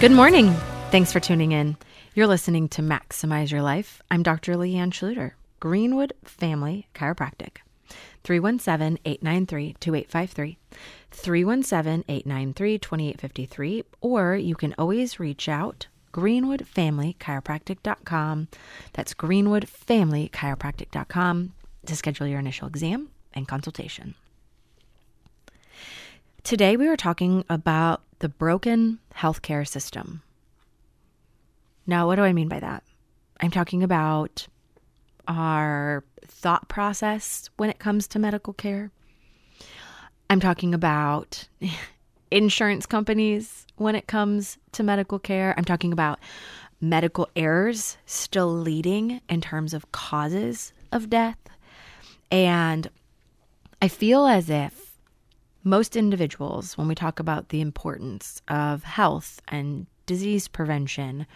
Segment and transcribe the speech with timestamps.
[0.00, 0.54] Good morning.
[0.90, 1.76] Thanks for tuning in.
[2.14, 4.00] You're listening to Maximize Your Life.
[4.10, 4.54] I'm Dr.
[4.54, 7.58] Leanne Schluter, Greenwood Family Chiropractic.
[8.24, 10.56] 317 893 2853,
[11.10, 18.48] 317 893 2853, or you can always reach out greenwoodfamilychiropractic.com.
[18.94, 21.52] That's greenwoodfamilychiropractic.com
[21.84, 24.14] to schedule your initial exam and consultation.
[26.42, 30.22] Today, we are talking about the broken healthcare system.
[31.86, 32.84] Now, what do I mean by that?
[33.40, 34.46] I'm talking about
[35.26, 38.90] our thought process when it comes to medical care.
[40.28, 41.48] I'm talking about
[42.30, 45.54] insurance companies when it comes to medical care.
[45.56, 46.20] I'm talking about
[46.80, 51.38] medical errors still leading in terms of causes of death.
[52.30, 52.88] And
[53.82, 54.89] I feel as if
[55.62, 61.26] most individuals, when we talk about the importance of health and disease prevention,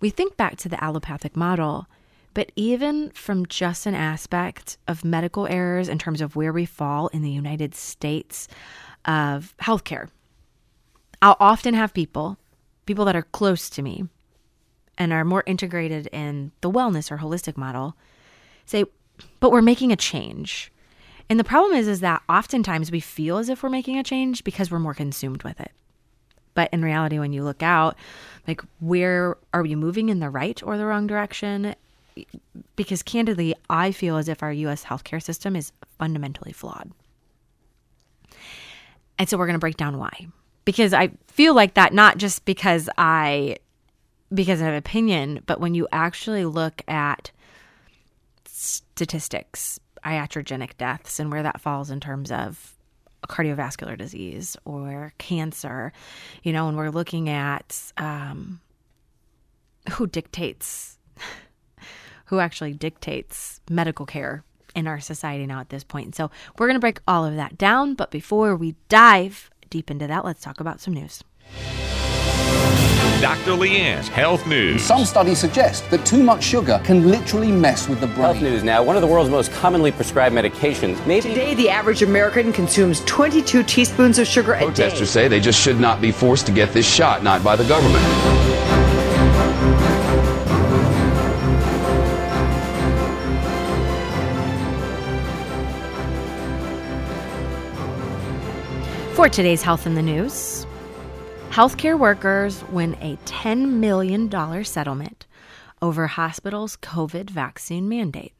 [0.00, 1.86] we think back to the allopathic model.
[2.34, 7.08] But even from just an aspect of medical errors in terms of where we fall
[7.08, 8.48] in the United States
[9.04, 10.08] of healthcare,
[11.20, 12.38] I'll often have people,
[12.86, 14.04] people that are close to me
[14.96, 17.96] and are more integrated in the wellness or holistic model,
[18.64, 18.84] say,
[19.38, 20.72] but we're making a change.
[21.28, 24.44] And the problem is, is that oftentimes we feel as if we're making a change
[24.44, 25.72] because we're more consumed with it.
[26.54, 27.96] But in reality, when you look out,
[28.46, 31.74] like where are we moving in the right or the wrong direction?
[32.76, 36.90] Because candidly, I feel as if our US healthcare system is fundamentally flawed.
[39.18, 40.26] And so we're going to break down why.
[40.64, 43.58] Because I feel like that not just because I
[44.32, 47.30] because of opinion, but when you actually look at
[48.46, 52.76] statistics, iatrogenic deaths and where that falls in terms of
[53.28, 55.92] cardiovascular disease or cancer,
[56.42, 58.60] you know, and we're looking at um,
[59.92, 60.98] who dictates,
[62.26, 66.14] who actually dictates medical care in our society now at this point.
[66.14, 67.94] So we're going to break all of that down.
[67.94, 71.22] But before we dive deep into that, let's talk about some news.
[73.22, 73.52] Dr.
[73.52, 74.82] Leanne's Health News.
[74.82, 78.18] Some studies suggest that too much sugar can literally mess with the brain.
[78.18, 78.82] Health news now.
[78.82, 81.04] One of the world's most commonly prescribed medications.
[81.06, 84.64] Maybe Today, the average American consumes 22 teaspoons of sugar a day.
[84.66, 87.64] Protesters say they just should not be forced to get this shot, not by the
[87.64, 88.02] government.
[99.14, 100.61] For today's Health in the News,
[101.52, 105.26] healthcare workers win a $10 million settlement
[105.82, 108.32] over hospitals' COVID vaccine mandate.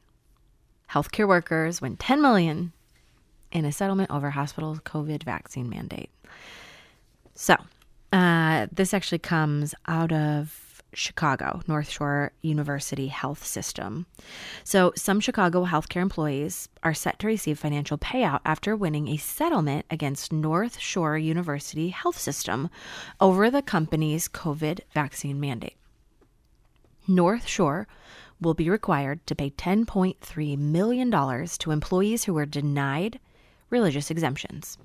[0.89, 2.71] Healthcare workers win 10 million
[3.51, 6.09] in a settlement over hospitals' COVID vaccine mandate.
[7.35, 7.55] So,
[8.11, 10.62] uh, this actually comes out of
[10.95, 14.05] Chicago, North Shore University Health System.
[14.63, 19.85] So, some Chicago healthcare employees are set to receive financial payout after winning a settlement
[19.89, 22.69] against North Shore University Health System
[23.19, 25.77] over the company's COVID vaccine mandate.
[27.07, 27.87] North Shore
[28.39, 33.19] will be required to pay $10.3 million to employees who were denied
[33.69, 34.77] religious exemptions.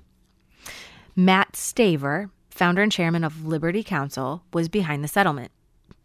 [1.15, 5.51] Mat Staver, founder and chairman of Liberty Counsel, was behind the settlement.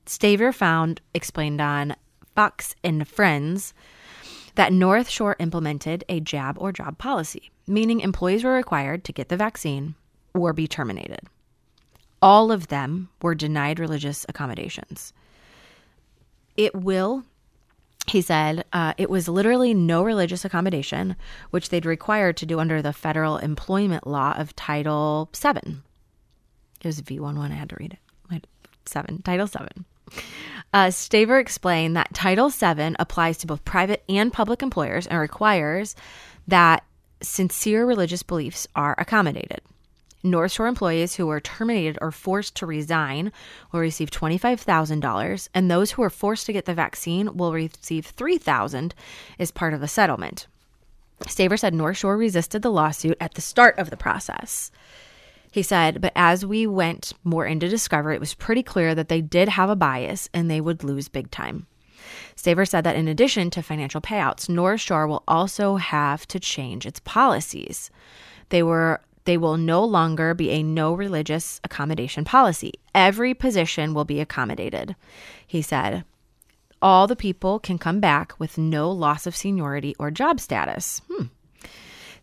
[0.07, 1.97] Staver found, explained on
[2.35, 3.75] Fox and Friends,
[4.55, 9.29] that North Shore implemented a jab or job policy, meaning employees were required to get
[9.29, 9.95] the vaccine
[10.33, 11.21] or be terminated.
[12.23, 15.13] All of them were denied religious accommodations.
[16.57, 17.25] It will,
[18.07, 21.17] he said, uh, it was literally no religious accommodation,
[21.51, 25.79] which they'd required to do under the federal employment law of Title VII.
[26.81, 27.99] It was V11, I had to read it.
[28.87, 29.85] Seven, Title Seven.
[30.73, 35.95] Uh, Staver explained that Title VII applies to both private and public employers and requires
[36.49, 36.85] that
[37.23, 39.61] sincere religious beliefs are accommodated.
[40.25, 43.31] North Shore employees who were terminated or forced to resign
[43.71, 48.93] will receive $25,000, and those who are forced to get the vaccine will receive $3,000
[49.39, 50.47] as part of the settlement.
[51.25, 54.71] Staver said North Shore resisted the lawsuit at the start of the process.
[55.55, 59.21] He said, but as we went more into discovery, it was pretty clear that they
[59.21, 61.69] did have a bias and they would lose big time.
[62.35, 66.87] Staver said that in addition to financial payouts, North Shore will also have to change
[66.87, 67.93] its policies.
[68.49, 72.73] They were they will no longer be a no religious accommodation policy.
[72.93, 74.97] Every position will be accommodated.
[75.47, 76.03] He said,
[76.83, 81.01] all the people can come back with no loss of seniority or job status.
[81.09, 81.27] Hmm.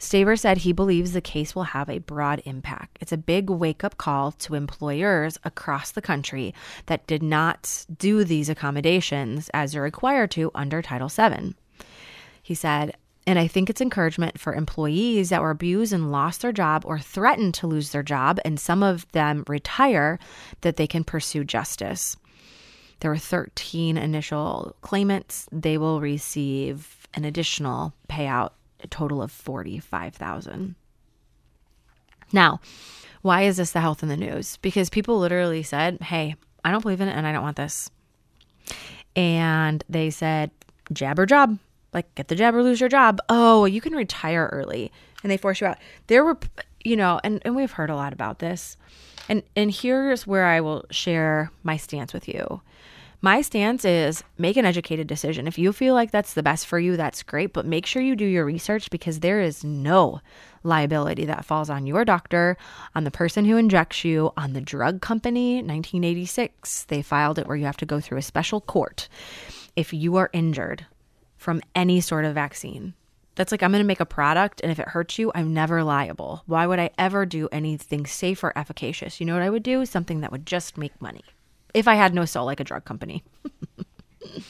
[0.01, 2.98] Staver said he believes the case will have a broad impact.
[3.00, 6.56] It's a big wake up call to employers across the country
[6.88, 11.53] that did not do these accommodations as they're required to under Title VII.
[12.42, 16.51] He said, and I think it's encouragement for employees that were abused and lost their
[16.51, 20.18] job or threatened to lose their job, and some of them retire,
[20.62, 22.18] that they can pursue justice.
[23.01, 25.47] There were 13 initial claimants.
[25.51, 28.51] They will receive an additional payout,
[28.83, 30.75] a total of 45,000.
[32.33, 32.60] Now,
[33.22, 34.57] why is this the health in the news?
[34.57, 37.92] Because people literally said, "Hey, I don't believe in it and I don't want this."
[39.16, 40.51] And they said,
[40.92, 41.60] "Jab or job."
[41.94, 43.19] Like get the jab or lose your job.
[43.28, 44.92] Oh, you can retire early
[45.24, 45.78] and they force you out.
[46.07, 46.38] There were
[46.83, 48.78] you know, and and we've heard a lot about this.
[49.30, 52.62] And and here's where I will share my stance with you.
[53.23, 55.45] My stance is make an educated decision.
[55.45, 58.15] If you feel like that's the best for you, that's great, but make sure you
[58.15, 60.21] do your research because there is no
[60.63, 62.57] liability that falls on your doctor,
[62.95, 65.57] on the person who injects you, on the drug company.
[65.57, 69.07] 1986, they filed it where you have to go through a special court
[69.75, 70.88] if you are injured
[71.38, 72.95] from any sort of vaccine.
[73.35, 75.83] That's like I'm going to make a product and if it hurts you, I'm never
[75.83, 76.41] liable.
[76.47, 79.19] Why would I ever do anything safe or efficacious?
[79.19, 79.85] You know what I would do?
[79.85, 81.21] Something that would just make money
[81.73, 83.23] if I had no soul like a drug company.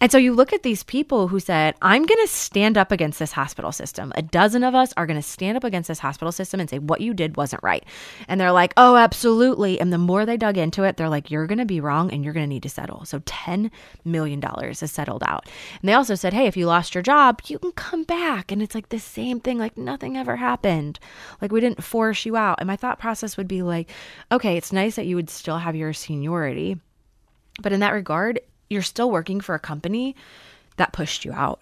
[0.00, 3.18] and so you look at these people who said, I'm going to stand up against
[3.18, 4.12] this hospital system.
[4.16, 6.78] A dozen of us are going to stand up against this hospital system and say,
[6.78, 7.84] what you did wasn't right.
[8.26, 9.78] And they're like, oh, absolutely.
[9.78, 12.24] And the more they dug into it, they're like, you're going to be wrong and
[12.24, 13.04] you're going to need to settle.
[13.04, 13.70] So $10
[14.04, 15.46] million is settled out.
[15.80, 18.50] And they also said, hey, if you lost your job, you can come back.
[18.50, 20.98] And it's like the same thing, like nothing ever happened.
[21.42, 22.58] Like we didn't force you out.
[22.58, 23.90] And my thought process would be like,
[24.32, 26.78] okay, it's nice that you would still have your seniority.
[27.60, 30.16] But in that regard, you're still working for a company
[30.76, 31.60] that pushed you out.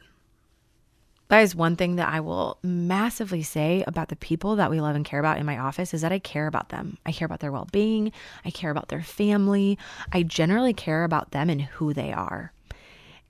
[1.28, 4.96] That is one thing that I will massively say about the people that we love
[4.96, 6.96] and care about in my office is that I care about them.
[7.04, 8.12] I care about their well being.
[8.44, 9.78] I care about their family.
[10.10, 12.52] I generally care about them and who they are.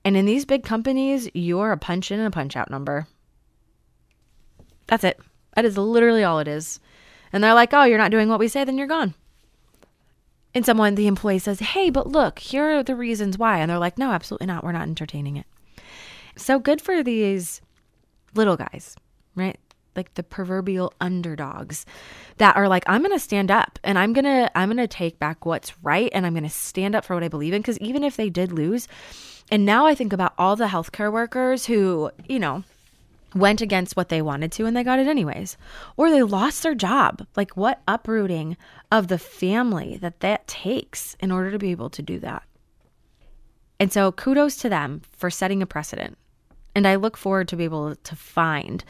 [0.04, 3.08] And in these big companies, you're a punch in and a punch out number.
[4.86, 5.18] That's it.
[5.54, 6.78] That is literally all it is.
[7.32, 9.14] And they're like, oh, you're not doing what we say, then you're gone.
[10.54, 13.58] And someone, the employee says, hey, but look, here are the reasons why.
[13.58, 14.64] And they're like, no, absolutely not.
[14.64, 15.46] We're not entertaining it.
[16.36, 17.60] So good for these
[18.34, 18.96] little guys,
[19.34, 19.58] right?
[19.94, 21.84] Like the proverbial underdogs
[22.38, 25.72] that are like, I'm to stand up and I'm to, I'm to take back what's
[25.82, 26.10] right.
[26.12, 27.62] And I'm to stand up for what I believe in.
[27.62, 28.88] Cause even if they did lose,
[29.50, 32.64] and now I think about all the healthcare workers who, you know,
[33.34, 35.56] went against what they wanted to and they got it anyways.
[35.96, 37.26] Or they lost their job.
[37.36, 38.56] Like what uprooting
[38.90, 42.42] of the family that that takes in order to be able to do that.
[43.80, 46.18] And so kudos to them for setting a precedent.
[46.74, 48.84] And i look forward to be able to find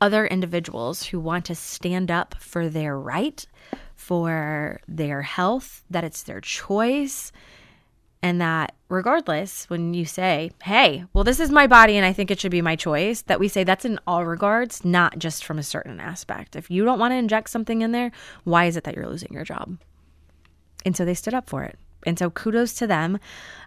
[0.00, 3.46] other individuals who want to stand up for their right
[3.94, 7.32] for their health that it's their choice
[8.22, 12.30] and that regardless when you say hey well this is my body and i think
[12.30, 15.58] it should be my choice that we say that's in all regards not just from
[15.58, 16.56] a certain aspect.
[16.56, 18.12] If you don't want to inject something in there
[18.44, 19.78] why is it that you're losing your job?
[20.84, 21.78] And so they stood up for it.
[22.06, 23.18] And so kudos to them.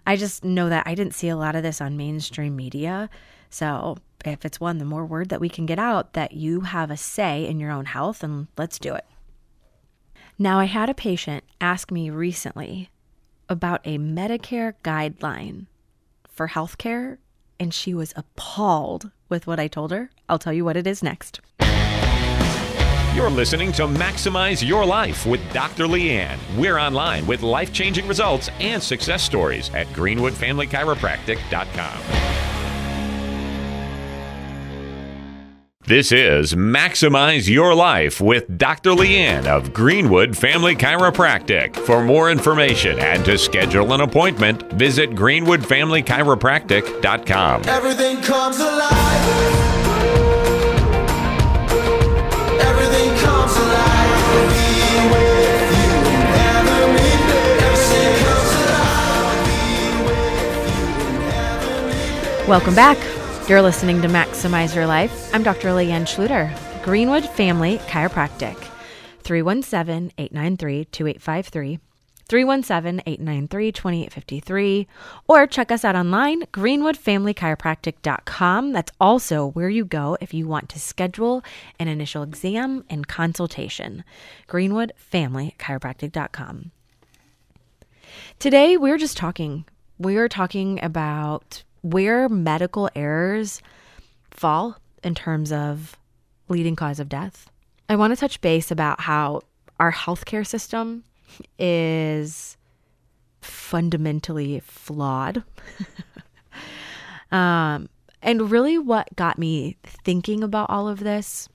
[0.06, 3.10] I just know that i didn't see a lot of this on mainstream media.
[3.50, 6.90] So if it's one the more word that we can get out that you have
[6.90, 9.04] a say in your own health and let's do it.
[10.38, 12.90] Now i had a patient ask me recently
[13.48, 15.66] about a Medicare guideline
[16.28, 17.18] for healthcare,
[17.58, 20.10] and she was appalled with what I told her.
[20.28, 21.40] I'll tell you what it is next.
[23.14, 25.86] You're listening to Maximize Your Life with Dr.
[25.86, 26.38] Leanne.
[26.56, 32.57] We're online with life changing results and success stories at greenwoodfamilychiropractic.com.
[35.88, 38.90] This is Maximize Your Life with Dr.
[38.90, 41.74] Leanne of Greenwood Family Chiropractic.
[41.74, 47.62] For more information and to schedule an appointment, visit greenwoodfamilychiropractic.com.
[47.64, 48.92] Everything comes alive.
[52.60, 54.50] Everything comes alive.
[54.50, 56.20] Be with you in
[56.52, 57.64] every day.
[57.64, 59.48] Everything comes alive.
[59.48, 62.44] Be with you in every day.
[62.46, 62.98] Welcome back.
[63.48, 65.34] You're listening to Maximize Your Life.
[65.34, 65.68] I'm Dr.
[65.68, 68.58] Leanne Schluter, Greenwood Family Chiropractic.
[69.22, 71.78] 317 893 2853,
[72.28, 74.86] 317 893 2853,
[75.28, 78.72] or check us out online, greenwoodfamilychiropractic.com.
[78.72, 81.42] That's also where you go if you want to schedule
[81.80, 84.04] an initial exam and consultation.
[84.46, 86.70] greenwoodfamilychiropractic.com.
[88.38, 89.64] Today, we're just talking.
[89.98, 93.62] We're talking about where medical errors
[94.30, 95.96] fall in terms of
[96.48, 97.50] leading cause of death.
[97.88, 99.42] I want to touch base about how
[99.78, 101.04] our healthcare system
[101.58, 102.56] is
[103.40, 105.42] fundamentally flawed.
[107.32, 107.88] um,
[108.20, 111.48] and really, what got me thinking about all of this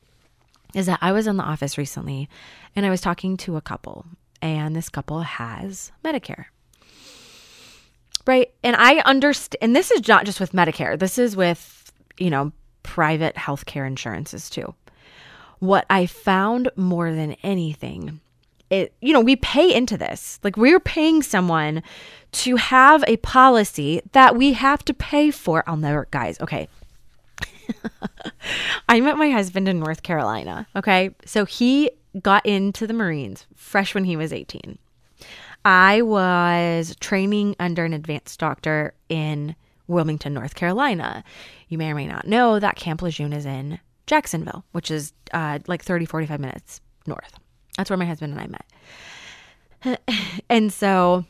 [0.73, 2.29] is that I was in the office recently
[2.75, 4.05] and I was talking to a couple,
[4.41, 6.45] and this couple has Medicare.
[8.25, 8.53] Right.
[8.63, 12.51] And I understand, and this is not just with Medicare, this is with, you know,
[12.83, 14.73] private healthcare insurances too.
[15.59, 18.21] What I found more than anything,
[18.69, 20.39] it, you know, we pay into this.
[20.43, 21.83] Like we're paying someone
[22.33, 25.63] to have a policy that we have to pay for.
[25.67, 26.67] I'll never, guys, okay.
[28.89, 30.67] I met my husband in North Carolina.
[30.75, 31.11] Okay.
[31.25, 34.77] So he got into the Marines fresh when he was 18.
[35.65, 39.55] I was training under an advanced doctor in
[39.87, 41.23] Wilmington, North Carolina.
[41.69, 45.59] You may or may not know that Camp Lejeune is in Jacksonville, which is uh,
[45.67, 47.39] like 30, 45 minutes north.
[47.77, 48.47] That's where my husband and I
[49.97, 49.99] met.
[50.49, 51.25] and so,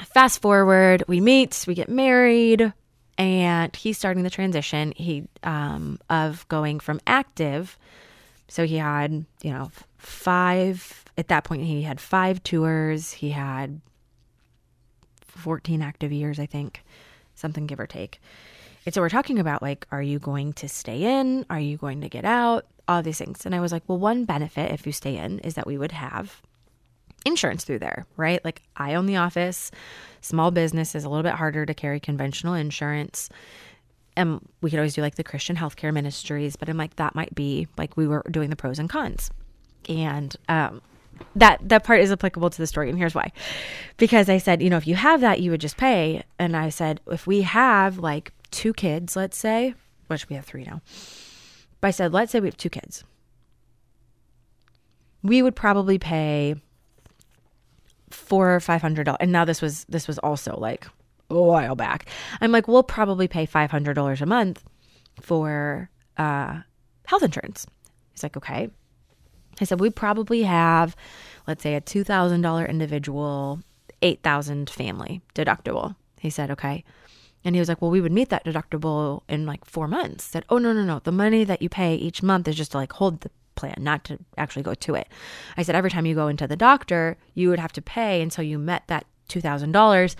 [0.00, 2.72] fast forward, we meet, we get married,
[3.16, 7.76] and he's starting the transition he um, of going from active.
[8.48, 13.12] So he had, you know, five at that point he had five tours.
[13.12, 13.80] He had
[15.26, 16.82] 14 active years i think
[17.36, 18.20] something give or take.
[18.84, 21.44] And so we're talking about like are you going to stay in?
[21.50, 22.66] Are you going to get out?
[22.86, 23.44] All these things.
[23.44, 25.92] And i was like well one benefit if you stay in is that we would
[25.92, 26.40] have
[27.26, 28.44] insurance through there right?
[28.44, 29.70] Like i own the office.
[30.20, 33.28] Small business is a little bit harder to carry conventional insurance.
[34.16, 37.34] And we could always do like the christian healthcare ministries but i'm like that might
[37.34, 39.30] be like we were doing the pros and cons.
[39.88, 40.80] And um
[41.36, 43.32] that that part is applicable to the story and here's why.
[43.96, 46.22] Because i said you know if you have that you would just pay.
[46.38, 49.74] And i said if we have like two kids let's say
[50.06, 50.80] which we have three now
[51.80, 53.04] but i said let's say we have two kids
[55.22, 56.54] we would probably pay
[58.10, 60.86] four or five hundred dollars and now this was this was also like
[61.30, 62.06] a while back.
[62.40, 64.64] I'm like we'll probably pay five hundred dollars a month
[65.20, 66.60] for uh
[67.06, 67.66] health insurance.
[68.12, 68.70] He's like okay
[69.60, 70.96] I said, we probably have,
[71.46, 73.60] let's say, a $2,000 individual,
[74.02, 75.96] 8,000 family deductible.
[76.20, 76.84] He said, okay.
[77.44, 80.28] And he was like, well, we would meet that deductible in like four months.
[80.30, 81.00] I said, oh, no, no, no.
[81.02, 84.04] The money that you pay each month is just to like hold the plan, not
[84.04, 85.08] to actually go to it.
[85.56, 88.44] I said, every time you go into the doctor, you would have to pay until
[88.44, 90.16] you met that $2,000.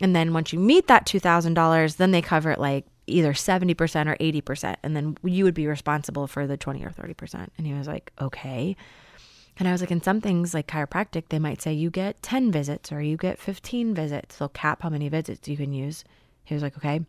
[0.00, 3.74] And then once you meet that $2,000, then they cover it like either 70%
[4.06, 4.76] or 80%.
[4.82, 7.48] And then you would be responsible for the 20 or 30%.
[7.56, 8.76] And he was like, okay.
[9.58, 12.52] And I was like, in some things like chiropractic, they might say you get 10
[12.52, 14.36] visits or you get 15 visits.
[14.36, 16.04] They'll cap how many visits you can use.
[16.44, 17.00] He was like, okay.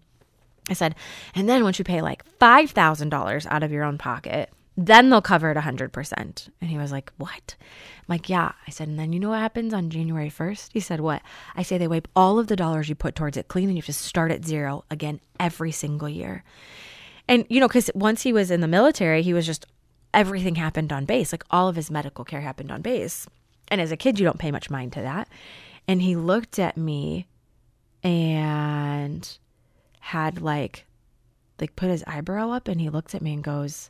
[0.69, 0.95] I said,
[1.33, 5.49] and then once you pay like $5,000 out of your own pocket, then they'll cover
[5.49, 6.49] it 100%.
[6.61, 7.55] And he was like, What?
[7.59, 8.51] I'm like, Yeah.
[8.67, 10.69] I said, And then you know what happens on January 1st?
[10.71, 11.23] He said, What?
[11.55, 13.81] I say they wipe all of the dollars you put towards it clean and you
[13.81, 16.43] have to start at zero again every single year.
[17.27, 19.65] And, you know, because once he was in the military, he was just,
[20.13, 21.31] everything happened on base.
[21.31, 23.27] Like all of his medical care happened on base.
[23.69, 25.27] And as a kid, you don't pay much mind to that.
[25.87, 27.27] And he looked at me
[28.03, 29.37] and
[29.99, 30.85] had like,
[31.59, 33.89] like put his eyebrow up and he looked at me and goes,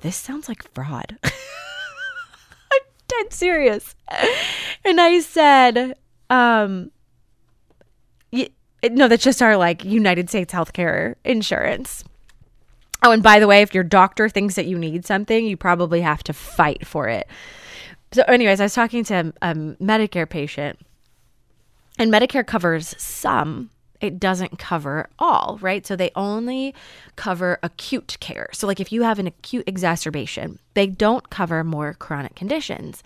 [0.00, 1.18] this sounds like fraud.
[1.24, 3.94] I'm dead serious.
[4.84, 5.96] And I said,
[6.30, 6.90] um,
[8.90, 12.04] no, that's just our like United States healthcare insurance.
[13.02, 16.00] Oh, and by the way, if your doctor thinks that you need something, you probably
[16.00, 17.28] have to fight for it.
[18.12, 20.78] So, anyways, I was talking to a Medicare patient,
[21.98, 25.86] and Medicare covers some it doesn't cover all, right?
[25.86, 26.74] So they only
[27.16, 28.48] cover acute care.
[28.52, 33.02] So, like if you have an acute exacerbation, they don't cover more chronic conditions.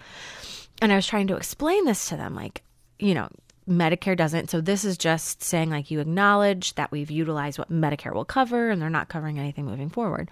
[0.83, 2.63] And I was trying to explain this to them, like,
[2.99, 3.29] you know,
[3.69, 4.51] Medicare doesn't.
[4.51, 8.71] So this is just saying, like, you acknowledge that we've utilized what Medicare will cover
[8.71, 10.31] and they're not covering anything moving forward.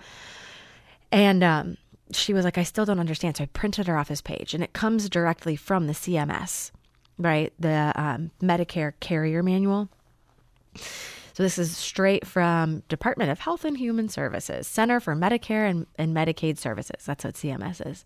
[1.12, 1.76] And um,
[2.12, 3.36] she was like, I still don't understand.
[3.36, 6.70] So I printed her off this page and it comes directly from the CMS,
[7.18, 7.52] right?
[7.58, 9.88] The um, Medicare Carrier Manual.
[10.74, 15.86] So this is straight from Department of Health and Human Services, Center for Medicare and,
[15.96, 17.04] and Medicaid Services.
[17.04, 18.04] That's what CMS is.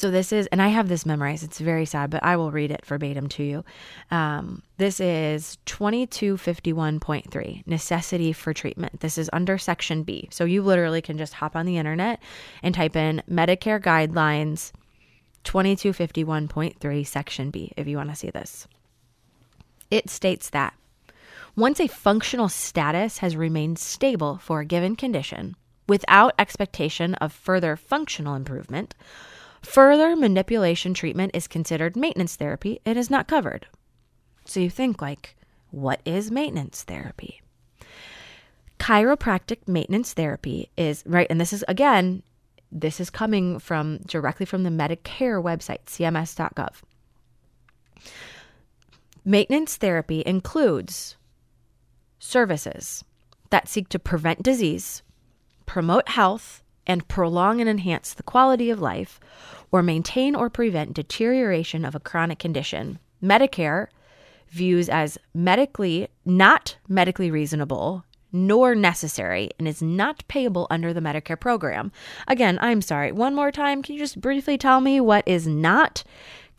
[0.00, 1.44] So this is, and I have this memorized.
[1.44, 3.64] It's very sad, but I will read it verbatim to you.
[4.10, 9.00] Um, this is 2251.3, necessity for treatment.
[9.00, 10.26] This is under section B.
[10.30, 12.18] So you literally can just hop on the internet
[12.62, 14.72] and type in Medicare guidelines
[15.44, 18.66] 2251.3, section B, if you want to see this.
[19.90, 20.72] It states that
[21.56, 25.56] once a functional status has remained stable for a given condition
[25.88, 28.94] without expectation of further functional improvement,
[29.62, 32.80] further manipulation treatment is considered maintenance therapy.
[32.84, 33.66] It is not covered.
[34.44, 35.36] So you think, like,
[35.70, 37.42] what is maintenance therapy?
[38.78, 42.22] Chiropractic maintenance therapy is right, and this is again,
[42.72, 46.76] this is coming from directly from the Medicare website, cms.gov.
[49.24, 51.16] Maintenance therapy includes
[52.20, 53.04] services
[53.50, 55.02] that seek to prevent disease,
[55.66, 59.18] promote health, and prolong and enhance the quality of life,
[59.72, 62.98] or maintain or prevent deterioration of a chronic condition.
[63.22, 63.88] Medicare
[64.48, 71.38] views as medically not medically reasonable nor necessary and is not payable under the Medicare
[71.38, 71.90] program.
[72.28, 73.12] Again, I'm sorry.
[73.12, 76.04] One more time, can you just briefly tell me what is not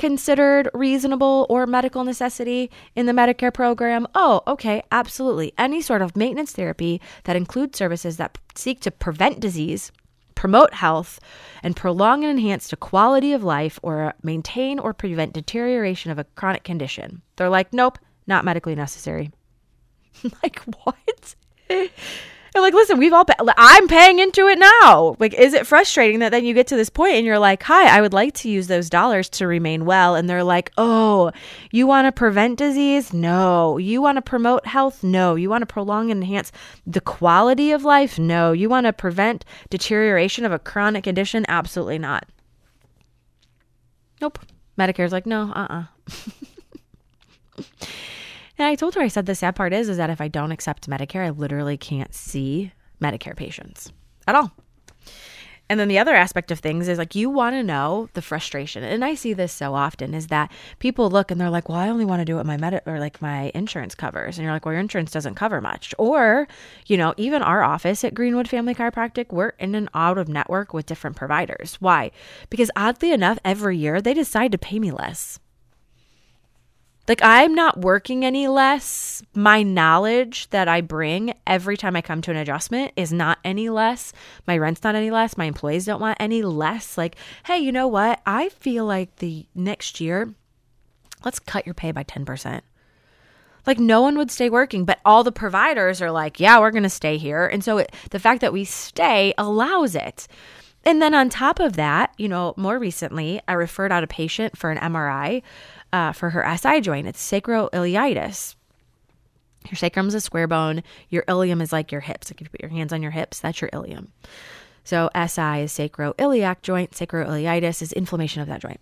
[0.01, 4.07] considered reasonable or medical necessity in the Medicare program?
[4.15, 5.53] Oh, okay, absolutely.
[5.59, 9.91] Any sort of maintenance therapy that includes services that seek to prevent disease,
[10.33, 11.19] promote health,
[11.61, 16.23] and prolong and enhance the quality of life or maintain or prevent deterioration of a
[16.33, 17.21] chronic condition.
[17.35, 19.29] They're like, nope, not medically necessary.
[20.41, 21.35] like, what?
[22.53, 25.15] And like, listen, we've all, pa- I'm paying into it now.
[25.19, 27.87] Like, is it frustrating that then you get to this point and you're like, hi,
[27.87, 30.15] I would like to use those dollars to remain well.
[30.15, 31.31] And they're like, oh,
[31.71, 33.13] you want to prevent disease?
[33.13, 33.77] No.
[33.77, 35.01] You want to promote health?
[35.01, 35.35] No.
[35.35, 36.51] You want to prolong and enhance
[36.85, 38.19] the quality of life?
[38.19, 38.51] No.
[38.51, 41.45] You want to prevent deterioration of a chronic condition?
[41.47, 42.27] Absolutely not.
[44.19, 44.39] Nope.
[44.77, 45.85] Medicare's like, no, uh
[47.57, 47.63] uh
[48.61, 50.51] And I told her, I said, the sad part is, is that if I don't
[50.51, 52.71] accept Medicare, I literally can't see
[53.01, 53.91] Medicare patients
[54.27, 54.51] at all.
[55.67, 58.83] And then the other aspect of things is like you want to know the frustration.
[58.83, 61.89] And I see this so often is that people look and they're like, "Well, I
[61.89, 64.63] only want to do what my med or like my insurance covers." And you're like,
[64.63, 66.47] "Well, your insurance doesn't cover much." Or,
[66.85, 70.71] you know, even our office at Greenwood Family Chiropractic, we're in and out of network
[70.71, 71.77] with different providers.
[71.79, 72.11] Why?
[72.51, 75.39] Because oddly enough, every year they decide to pay me less.
[77.07, 79.23] Like I'm not working any less.
[79.33, 83.69] My knowledge that I bring every time I come to an adjustment is not any
[83.69, 84.13] less.
[84.47, 85.37] My rent's not any less.
[85.37, 86.97] My employees don't want any less.
[86.97, 88.21] Like, hey, you know what?
[88.25, 90.33] I feel like the next year,
[91.25, 92.61] let's cut your pay by 10%.
[93.65, 96.83] Like no one would stay working, but all the providers are like, yeah, we're going
[96.83, 97.45] to stay here.
[97.45, 100.27] And so it, the fact that we stay allows it.
[100.83, 104.57] And then on top of that, you know, more recently, I referred out a patient
[104.57, 105.43] for an MRI
[105.93, 107.07] uh, for her SI joint.
[107.07, 108.55] It's sacroiliitis.
[109.69, 110.83] Your sacrum is a square bone.
[111.09, 112.31] Your ilium is like your hips.
[112.31, 114.11] Like if you put your hands on your hips, that's your ilium.
[114.83, 116.91] So SI is sacroiliac joint.
[116.91, 118.79] Sacroiliitis is inflammation of that joint.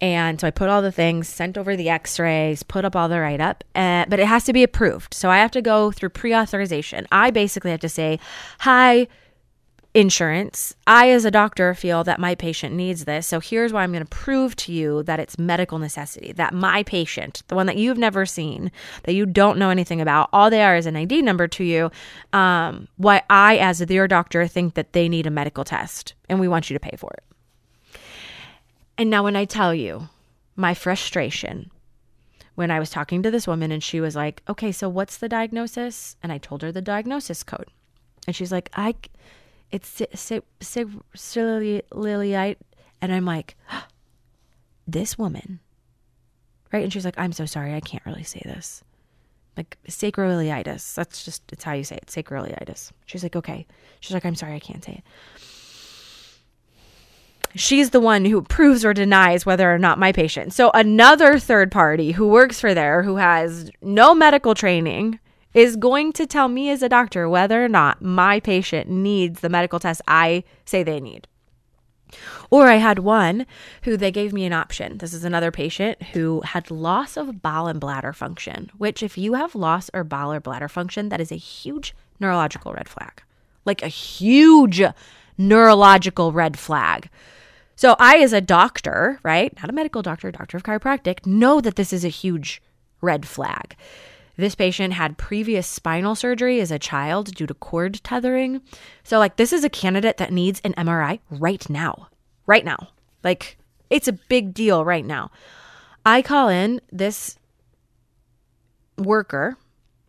[0.00, 3.08] And so I put all the things, sent over the x rays, put up all
[3.08, 5.14] the write up, uh, but it has to be approved.
[5.14, 7.06] So I have to go through pre authorization.
[7.10, 8.18] I basically have to say,
[8.60, 9.06] Hi,
[9.94, 10.74] insurance.
[10.88, 13.28] I, as a doctor, feel that my patient needs this.
[13.28, 16.82] So here's why I'm going to prove to you that it's medical necessity, that my
[16.82, 18.72] patient, the one that you've never seen,
[19.04, 21.92] that you don't know anything about, all they are is an ID number to you.
[22.32, 26.48] Um, why I, as your doctor, think that they need a medical test and we
[26.48, 27.24] want you to pay for it.
[28.98, 30.08] And now, when I tell you
[30.56, 31.70] my frustration,
[32.54, 35.28] when I was talking to this woman and she was like, okay, so what's the
[35.28, 36.16] diagnosis?
[36.22, 37.68] And I told her the diagnosis code.
[38.26, 38.94] And she's like, I,
[39.70, 40.02] it's
[41.14, 42.58] ciliate.
[43.00, 43.56] And I'm like,
[44.86, 45.60] this woman,
[46.72, 46.82] right?
[46.82, 47.74] And she's like, I'm so sorry.
[47.74, 48.82] I can't really say this.
[49.56, 50.94] Like sacroiliitis.
[50.94, 52.06] That's just, it's how you say it.
[52.06, 52.90] Sacroiliitis.
[53.06, 53.66] She's like, okay.
[54.00, 54.54] She's like, I'm sorry.
[54.54, 55.04] I can't say it.
[57.56, 60.52] She's the one who proves or denies whether or not my patient.
[60.52, 65.20] So another third party who works for there, who has no medical training,
[65.54, 69.48] is going to tell me as a doctor whether or not my patient needs the
[69.48, 71.28] medical test I say they need.
[72.50, 73.46] Or I had one
[73.82, 74.98] who they gave me an option.
[74.98, 79.34] This is another patient who had loss of bowel and bladder function, which, if you
[79.34, 83.22] have loss or bowel or bladder function, that is a huge neurological red flag.
[83.64, 84.82] Like a huge
[85.38, 87.08] neurological red flag.
[87.76, 91.74] So I, as a doctor, right, not a medical doctor, doctor of chiropractic, know that
[91.74, 92.62] this is a huge
[93.00, 93.74] red flag.
[94.36, 98.62] This patient had previous spinal surgery as a child due to cord tethering.
[99.02, 102.08] So, like, this is a candidate that needs an MRI right now.
[102.46, 102.88] Right now.
[103.22, 103.58] Like,
[103.90, 105.30] it's a big deal right now.
[106.04, 107.38] I call in this
[108.98, 109.56] worker,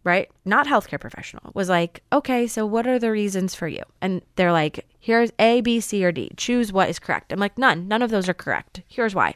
[0.03, 0.29] right?
[0.43, 3.83] Not healthcare professional, was like, okay, so what are the reasons for you?
[4.01, 6.31] And they're like, here's A, B, C, or D.
[6.35, 7.31] Choose what is correct.
[7.31, 7.87] I'm like, none.
[7.87, 8.81] None of those are correct.
[8.87, 9.35] Here's why.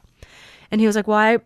[0.71, 1.37] And he was like, well, I,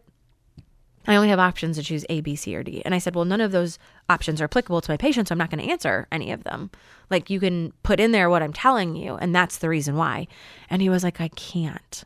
[1.05, 2.81] I only have options to choose A, B, C, or D.
[2.85, 3.77] And I said, well, none of those
[4.09, 6.71] options are applicable to my patient, so I'm not going to answer any of them.
[7.09, 10.27] Like, you can put in there what I'm telling you, and that's the reason why.
[10.69, 12.03] And he was like, I can't.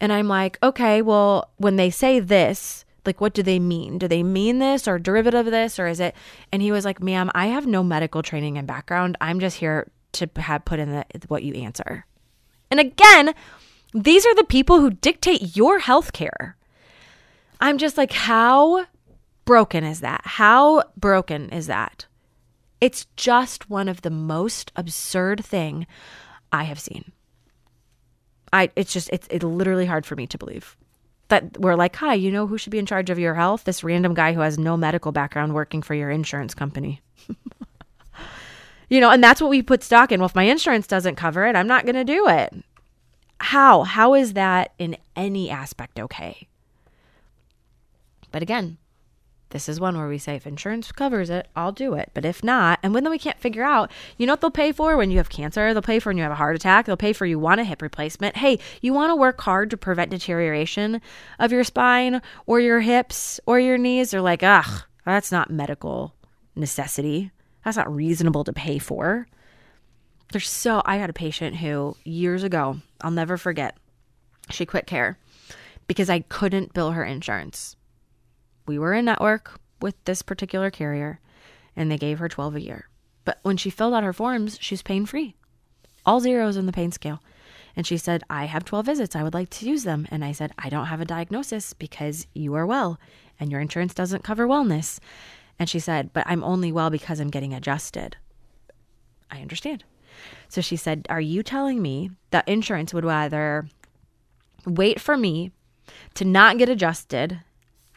[0.00, 3.98] And I'm like, okay, well, when they say this, like, what do they mean?
[3.98, 6.14] Do they mean this or derivative of this, or is it?
[6.52, 9.16] And he was like, ma'am, I have no medical training and background.
[9.20, 12.06] I'm just here to have put in the, what you answer.
[12.70, 13.34] And again,
[13.94, 16.56] these are the people who dictate your health care.
[17.60, 18.86] I'm just like, how
[19.44, 20.22] broken is that?
[20.24, 22.06] How broken is that?
[22.80, 25.86] It's just one of the most absurd thing
[26.52, 27.12] I have seen.
[28.52, 30.76] I it's just it's it's literally hard for me to believe
[31.28, 33.64] that we're like, "Hi, you know who should be in charge of your health?
[33.64, 37.00] This random guy who has no medical background working for your insurance company."
[38.88, 40.20] you know, and that's what we put stock in.
[40.20, 42.54] Well, if my insurance doesn't cover it, I'm not going to do it.
[43.38, 43.84] How?
[43.84, 46.48] How is that in any aspect okay?
[48.30, 48.78] But again,
[49.50, 52.10] this is one where we say if insurance covers it, I'll do it.
[52.14, 54.70] But if not, and when then we can't figure out, you know what they'll pay
[54.70, 55.72] for when you have cancer?
[55.72, 56.86] They'll pay for when you have a heart attack.
[56.86, 58.36] They'll pay for you want a hip replacement.
[58.36, 61.00] Hey, you want to work hard to prevent deterioration
[61.40, 64.12] of your spine or your hips or your knees?
[64.12, 66.14] They're like, ugh, that's not medical
[66.54, 67.32] necessity.
[67.64, 69.26] That's not reasonable to pay for.
[70.30, 73.76] There's so I had a patient who years ago, I'll never forget,
[74.48, 75.18] she quit care
[75.88, 77.74] because I couldn't bill her insurance
[78.66, 81.20] we were in network with this particular carrier
[81.76, 82.88] and they gave her 12 a year.
[83.24, 85.34] But when she filled out her forms, she's pain free.
[86.04, 87.20] All zeros in the pain scale.
[87.76, 89.16] And she said, I have 12 visits.
[89.16, 90.06] I would like to use them.
[90.10, 92.98] And I said, I don't have a diagnosis because you are well
[93.38, 94.98] and your insurance doesn't cover wellness.
[95.58, 98.16] And she said, But I'm only well because I'm getting adjusted.
[99.30, 99.84] I understand.
[100.48, 103.68] So she said, Are you telling me that insurance would rather
[104.66, 105.52] wait for me
[106.14, 107.40] to not get adjusted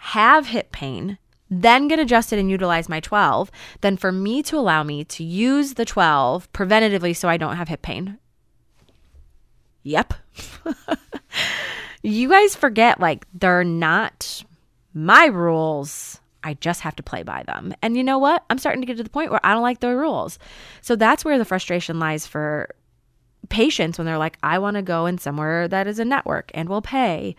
[0.04, 1.18] have hip pain,
[1.50, 5.76] then get adjusted and utilize my 12, than for me to allow me to use
[5.76, 8.18] the 12 preventatively so I don't have hip pain.
[9.84, 10.14] Yep.
[12.04, 14.44] you guys forget, like, they're not
[14.94, 16.20] my rules.
[16.44, 17.74] I just have to play by them.
[17.82, 18.44] And you know what?
[18.50, 20.38] I'm starting to get to the point where I don't like the rules.
[20.82, 22.76] So that's where the frustration lies for
[23.48, 26.68] patients when they're like, I want to go in somewhere that is a network and
[26.68, 27.38] will pay.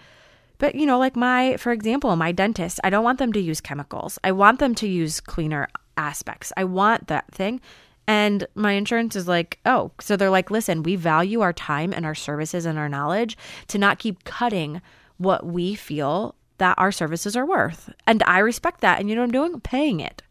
[0.64, 3.60] But, you know, like my, for example, my dentist, I don't want them to use
[3.60, 4.18] chemicals.
[4.24, 6.54] I want them to use cleaner aspects.
[6.56, 7.60] I want that thing.
[8.06, 12.06] And my insurance is like, oh, so they're like, listen, we value our time and
[12.06, 13.36] our services and our knowledge
[13.68, 14.80] to not keep cutting
[15.18, 17.92] what we feel that our services are worth.
[18.06, 18.98] And I respect that.
[19.00, 19.60] And you know what I'm doing?
[19.60, 20.22] paying it.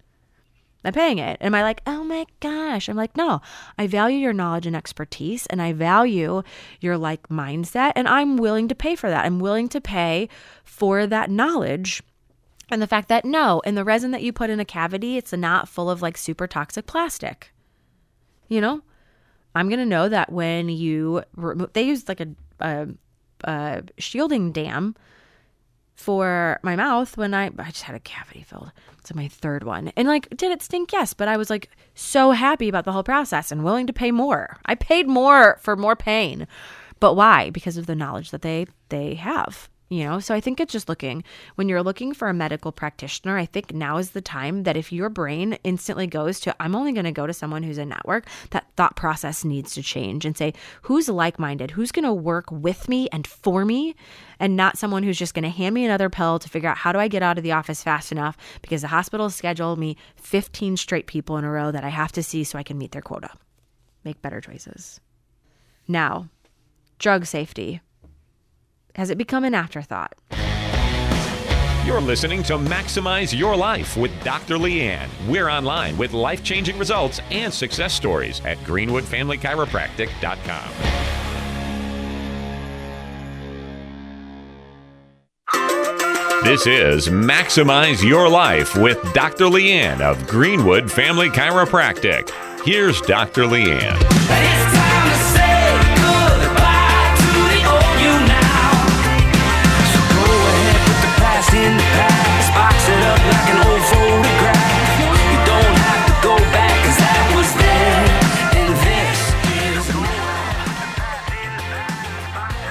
[0.83, 1.37] I'm paying it.
[1.39, 2.89] Am I like, oh my gosh?
[2.89, 3.41] I'm like, no,
[3.77, 6.43] I value your knowledge and expertise and I value
[6.81, 9.25] your like mindset and I'm willing to pay for that.
[9.25, 10.27] I'm willing to pay
[10.63, 12.03] for that knowledge.
[12.69, 15.33] And the fact that no, in the resin that you put in a cavity, it's
[15.33, 17.53] not full of like super toxic plastic.
[18.49, 18.81] You know,
[19.55, 22.27] I'm going to know that when you remove, they use like a,
[22.59, 22.87] a,
[23.43, 24.95] a shielding dam
[25.95, 28.71] for my mouth when I I just had a cavity filled.
[28.99, 29.91] It's my third one.
[29.95, 30.91] And like did it stink?
[30.91, 34.11] Yes, but I was like so happy about the whole process and willing to pay
[34.11, 34.57] more.
[34.65, 36.47] I paid more for more pain.
[36.99, 37.49] But why?
[37.49, 40.19] Because of the knowledge that they they have you know?
[40.19, 41.23] So i think it's just looking
[41.55, 44.91] when you're looking for a medical practitioner i think now is the time that if
[44.91, 48.25] your brain instantly goes to i'm only going to go to someone who's a network
[48.49, 50.53] that thought process needs to change and say
[50.83, 51.71] who's like-minded?
[51.71, 53.95] Who's going to work with me and for me?
[54.39, 56.91] And not someone who's just going to hand me another pill to figure out how
[56.91, 58.37] do i get out of the office fast enough?
[58.61, 62.23] Because the hospital scheduled me 15 straight people in a row that i have to
[62.23, 63.29] see so i can meet their quota.
[64.03, 64.99] Make better choices.
[65.87, 66.29] Now
[66.99, 67.81] drug safety
[68.95, 70.13] has it become an afterthought?
[71.85, 74.55] You're listening to Maximize Your Life with Dr.
[74.55, 75.09] Leanne.
[75.27, 80.93] We're online with life changing results and success stories at greenwoodfamilychiropractic.com.
[86.43, 89.45] This is Maximize Your Life with Dr.
[89.45, 92.29] Leanne of Greenwood Family Chiropractic.
[92.65, 93.43] Here's Dr.
[93.43, 94.72] Leanne.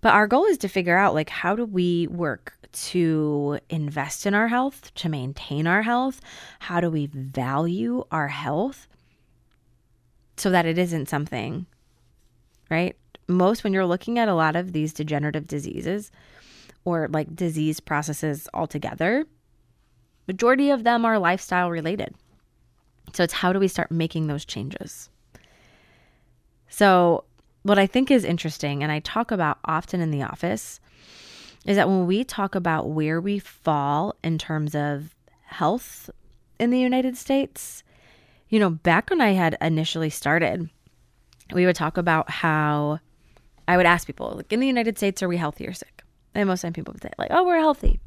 [0.00, 4.34] But our goal is to figure out like how do we work to invest in
[4.34, 6.20] our health, to maintain our health?
[6.58, 8.88] How do we value our health
[10.36, 11.66] so that it isn't something
[12.70, 12.96] right?
[13.28, 16.10] Most when you're looking at a lot of these degenerative diseases
[16.84, 19.26] or like disease processes altogether,
[20.26, 22.14] majority of them are lifestyle related.
[23.12, 25.08] So it's how do we start making those changes?
[26.68, 27.24] So,
[27.62, 30.80] what I think is interesting, and I talk about often in the office,
[31.64, 36.10] is that when we talk about where we fall in terms of health
[36.58, 37.84] in the United States,
[38.48, 40.68] you know, back when I had initially started,
[41.52, 42.98] we would talk about how
[43.68, 45.93] I would ask people, like, in the United States, are we healthy or sick?
[46.34, 48.00] And most time people would say, like, oh, we're healthy.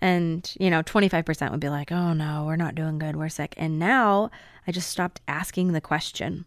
[0.00, 3.16] And, you know, 25% would be like, oh no, we're not doing good.
[3.16, 3.54] We're sick.
[3.56, 4.30] And now
[4.66, 6.44] I just stopped asking the question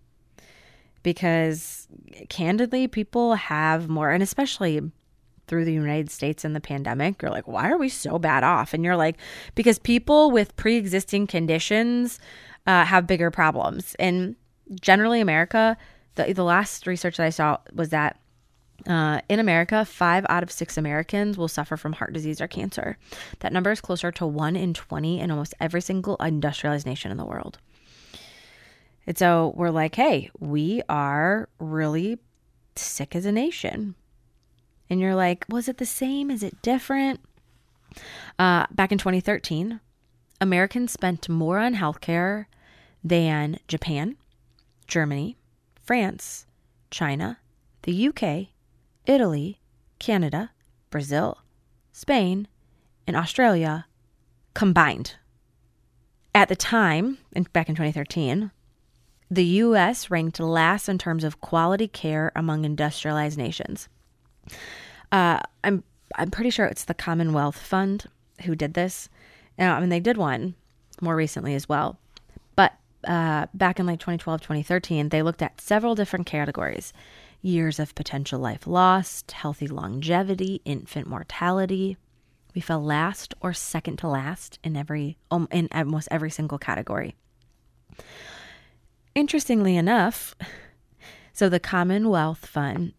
[1.04, 1.88] because
[2.30, 4.92] candidly, people have more, and especially
[5.48, 8.74] through the United States and the pandemic, you're like, why are we so bad off?
[8.74, 9.18] And you're like,
[9.56, 12.20] because people with pre existing conditions
[12.68, 13.96] uh, have bigger problems.
[13.98, 14.36] And
[14.82, 15.78] generally, America,
[16.16, 18.20] the, the last research that I saw was that
[18.88, 22.98] uh, in America, five out of six Americans will suffer from heart disease or cancer.
[23.40, 27.18] That number is closer to one in 20 in almost every single industrialized nation in
[27.18, 27.60] the world.
[29.06, 32.20] And so we're like, hey, we are really
[32.76, 33.96] sick as a nation.
[34.90, 36.32] And you're like, was it the same?
[36.32, 37.20] Is it different?
[38.40, 39.80] Uh, back in 2013,
[40.40, 42.46] Americans spent more on healthcare
[43.04, 44.16] than Japan,
[44.88, 45.38] Germany,
[45.84, 46.46] France,
[46.90, 47.40] China,
[47.84, 48.48] the UK,
[49.08, 49.60] Italy,
[50.00, 50.52] Canada,
[50.90, 51.40] Brazil,
[51.94, 52.48] Spain,
[53.08, 53.88] and Australia
[54.54, 55.16] combined.
[56.36, 58.52] At the time, and back in 2013,
[59.32, 63.90] the US ranked last in terms of quality care among industrialized nations.
[65.12, 65.84] Uh, I'm
[66.16, 68.06] I'm pretty sure it's the Commonwealth Fund
[68.44, 69.10] who did this.
[69.60, 70.56] Uh, I mean, they did one
[71.02, 72.00] more recently as well.
[72.56, 72.74] But
[73.06, 76.94] uh, back in like 2012, 2013, they looked at several different categories
[77.48, 81.98] years of potential life lost, healthy longevity, infant mortality.
[82.54, 87.16] We fell last or second to last in every um, in almost every single category.
[89.16, 90.36] Interestingly enough,
[91.34, 92.94] so the Commonwealth Fund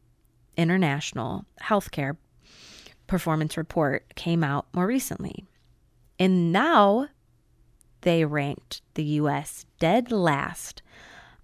[0.57, 2.17] International Healthcare
[3.07, 5.47] Performance Report came out more recently.
[6.19, 7.09] And now
[8.03, 10.83] they ranked the US dead last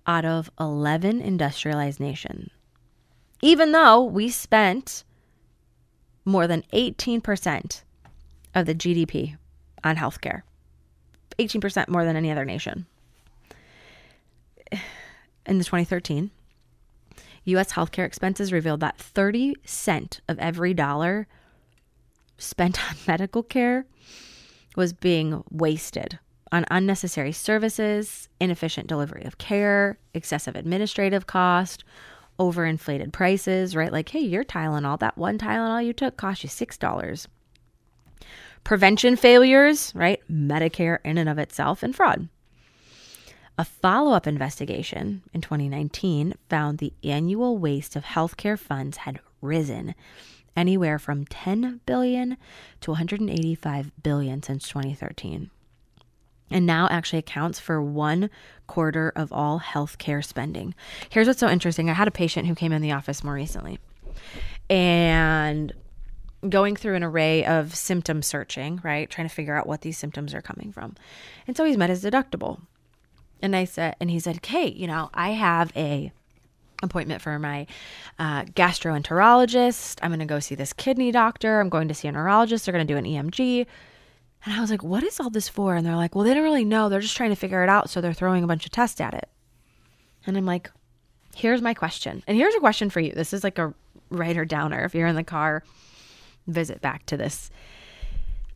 [0.07, 2.51] out of 11 industrialized nations.
[3.43, 5.05] Even though we spent
[6.25, 7.83] more than 18%
[8.55, 9.37] of the GDP
[9.83, 10.43] on healthcare,
[11.39, 12.87] 18% more than any other nation.
[15.47, 16.31] In the 2013,
[17.45, 21.27] US healthcare expenses revealed that 30 cent of every dollar
[22.39, 23.87] spent on medical care
[24.77, 26.19] was being wasted
[26.51, 31.85] on unnecessary services, inefficient delivery of care, excessive administrative cost,
[32.39, 33.93] overinflated prices, right?
[33.93, 37.27] Like, hey, your Tylenol, that one Tylenol you took cost you $6.
[38.65, 40.21] Prevention failures, right?
[40.31, 42.29] Medicare in and of itself, and fraud.
[43.57, 49.95] A follow up investigation in 2019 found the annual waste of healthcare funds had risen
[50.57, 52.37] anywhere from 10 billion
[52.81, 55.51] to 185 billion since 2013
[56.51, 58.31] and now actually accounts for one
[58.67, 60.75] quarter of all healthcare spending.
[61.09, 61.91] Here's what's so interesting.
[61.91, 63.79] I had a patient who came in the office more recently
[64.71, 65.73] and
[66.49, 69.09] going through an array of symptom searching, right?
[69.09, 70.95] Trying to figure out what these symptoms are coming from.
[71.47, 72.61] And so he's met his deductible.
[73.41, 76.13] And I said, and he said, okay, you know, I have a
[76.83, 77.67] appointment for my
[78.19, 79.99] uh, gastroenterologist.
[80.03, 81.61] I'm going to go see this kidney doctor.
[81.61, 82.67] I'm going to see a neurologist.
[82.67, 83.67] They're going to do an EMG.
[84.45, 85.75] And I was like, what is all this for?
[85.75, 86.89] And they're like, well, they don't really know.
[86.89, 87.89] They're just trying to figure it out.
[87.89, 89.29] So they're throwing a bunch of tests at it.
[90.27, 90.71] And I'm like,
[91.35, 92.23] here's my question.
[92.27, 93.13] And here's a question for you.
[93.13, 93.73] This is like a
[94.11, 94.85] writer downer.
[94.85, 95.63] If you're in the car,
[96.47, 97.51] visit back to this.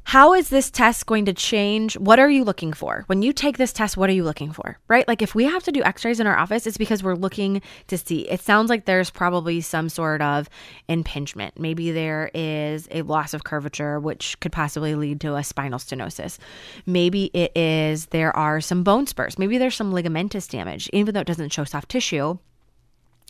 [0.09, 1.99] How is this test going to change?
[1.99, 3.05] What are you looking for?
[3.09, 4.79] When you take this test, what are you looking for?
[4.89, 5.07] Right?
[5.07, 7.61] Like if we have to do x rays in our office, it's because we're looking
[7.89, 8.21] to see.
[8.21, 10.49] It sounds like there's probably some sort of
[10.89, 11.61] impingement.
[11.61, 16.39] Maybe there is a loss of curvature, which could possibly lead to a spinal stenosis.
[16.87, 19.39] Maybe it is there are some bone spurs.
[19.39, 22.39] Maybe there's some ligamentous damage, even though it doesn't show soft tissue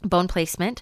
[0.02, 0.80] bone placement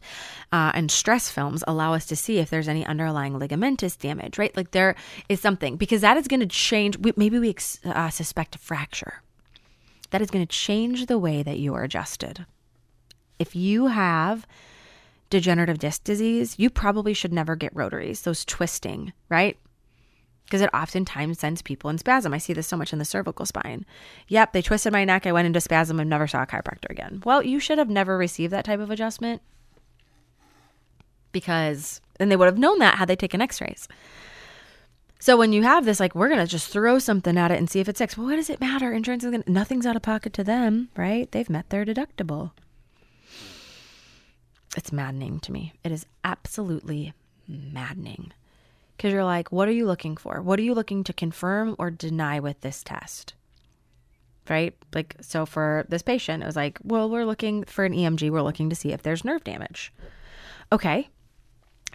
[0.52, 4.57] uh, and stress films allow us to see if there's any underlying ligamentous damage right?
[4.57, 4.94] Like there
[5.29, 9.22] is something because that is going to change we, maybe we uh, suspect a fracture.
[10.11, 12.46] That is going to change the way that you are adjusted.
[13.38, 14.46] If you have
[15.31, 19.59] degenerative disc disease you probably should never get rotaries those twisting right
[20.46, 22.32] because it oftentimes sends people in spasm.
[22.32, 23.85] I see this so much in the cervical spine.
[24.28, 25.26] Yep, they twisted my neck.
[25.26, 27.22] I went into spasm and never saw a chiropractor again.
[27.24, 29.42] Well, you should have never received that type of adjustment
[31.32, 33.88] because then they would have known that had they taken x rays.
[35.18, 37.68] So when you have this, like, we're going to just throw something at it and
[37.68, 38.16] see if it sticks.
[38.16, 38.92] Well, what does it matter?
[38.92, 41.30] Insurance is going to, nothing's out of pocket to them, right?
[41.32, 42.52] They've met their deductible.
[44.76, 45.72] It's maddening to me.
[45.82, 47.14] It is absolutely
[47.48, 48.32] maddening
[48.96, 50.40] because you're like, what are you looking for?
[50.40, 53.35] What are you looking to confirm or deny with this test?
[54.48, 54.74] Right?
[54.94, 58.42] Like, so for this patient, it was like, well, we're looking for an EMG, we're
[58.42, 59.92] looking to see if there's nerve damage.
[60.72, 61.09] Okay.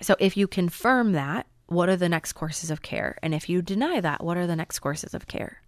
[0.01, 3.17] So if you confirm that, what are the next courses of care?
[3.23, 5.61] And if you deny that, what are the next courses of care?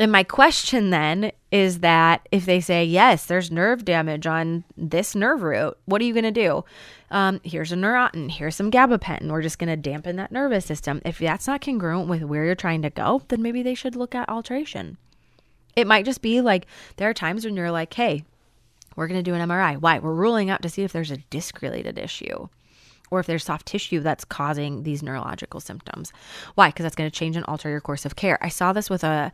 [0.00, 5.14] And my question then is that if they say, yes, there's nerve damage on this
[5.14, 6.64] nerve root, what are you going to do?
[7.10, 9.30] Um, here's a Neurontin, here's some gabapentin.
[9.30, 11.02] We're just going to dampen that nervous system.
[11.04, 14.14] If that's not congruent with where you're trying to go, then maybe they should look
[14.14, 14.96] at alteration.
[15.76, 18.24] It might just be like there are times when you're like, hey,
[18.96, 19.78] we're going to do an MRI.
[19.78, 19.98] Why?
[19.98, 22.48] We're ruling out to see if there's a disc related issue
[23.10, 26.10] or if there's soft tissue that's causing these neurological symptoms.
[26.54, 26.68] Why?
[26.68, 28.38] Because that's going to change and alter your course of care.
[28.42, 29.30] I saw this with a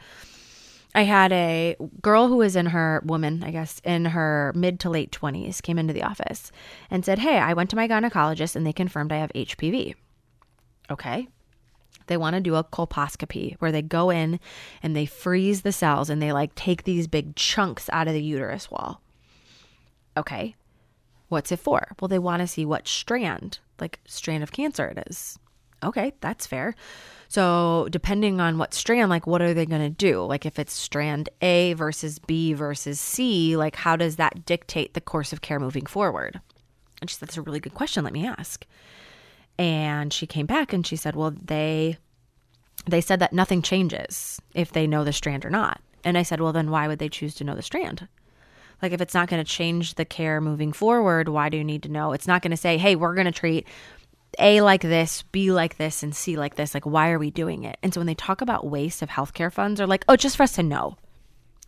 [0.97, 4.89] I had a girl who was in her woman, I guess, in her mid to
[4.89, 6.51] late 20s came into the office
[6.91, 9.95] and said, Hey, I went to my gynecologist and they confirmed I have HPV.
[10.91, 11.29] Okay.
[12.07, 14.41] They want to do a colposcopy where they go in
[14.83, 18.23] and they freeze the cells and they like take these big chunks out of the
[18.23, 19.03] uterus wall.
[20.17, 20.57] Okay.
[21.29, 21.89] What's it for?
[22.01, 25.39] Well, they want to see what strand, like strand of cancer it is.
[25.83, 26.75] Okay, that's fair.
[27.29, 30.25] So, depending on what strand, like what are they going to do?
[30.25, 35.01] Like if it's strand A versus B versus C, like how does that dictate the
[35.01, 36.41] course of care moving forward?
[37.01, 38.05] And she said, That's a really good question.
[38.05, 38.65] Let me ask.
[39.59, 41.99] And she came back and she said, Well, they
[42.89, 45.81] they said that nothing changes if they know the strand or not.
[46.05, 48.09] And I said, Well, then why would they choose to know the strand?
[48.83, 51.83] Like, if it's not going to change the care moving forward, why do you need
[51.85, 52.13] to know?
[52.13, 53.67] It's not going to say, hey, we're going to treat
[54.39, 56.75] A like this, B like this, and C like this.
[56.75, 57.79] Like, why are we doing it?
[57.83, 60.43] And so when they talk about waste of healthcare funds, they're like, oh, just for
[60.43, 60.97] us to know.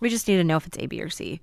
[0.01, 1.41] We just need to know if it's A, B, or C.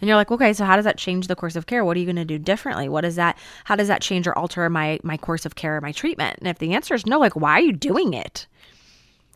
[0.00, 1.84] And you're like, okay, so how does that change the course of care?
[1.84, 2.88] What are you going to do differently?
[2.88, 5.80] What is that, how does that change or alter my, my course of care or
[5.80, 6.38] my treatment?
[6.38, 8.46] And if the answer is no, like, why are you doing it?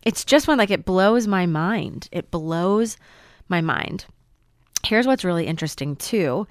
[0.04, 2.08] It's just when, like, it blows my mind.
[2.12, 2.96] It blows
[3.48, 4.04] my mind.
[4.84, 6.46] Here's what's really interesting too,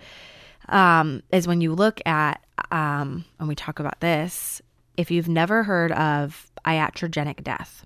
[0.69, 2.41] um, is when you look at,
[2.71, 4.61] um, we talk about this,
[5.01, 7.85] if you've never heard of iatrogenic death,